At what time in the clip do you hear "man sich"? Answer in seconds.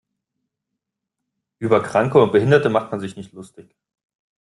2.89-3.17